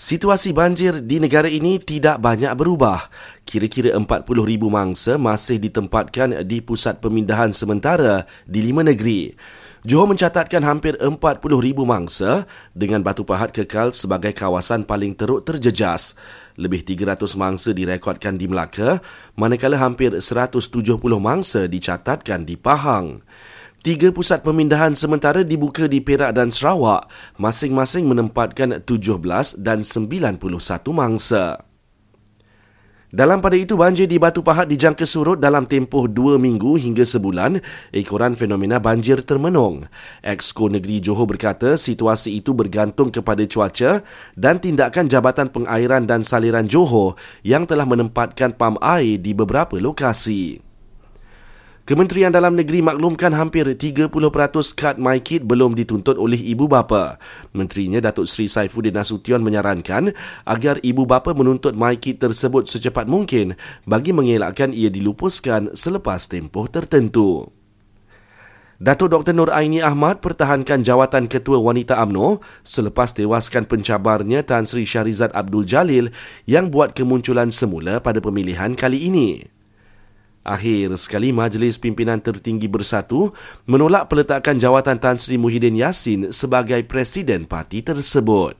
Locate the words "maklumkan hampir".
52.86-53.66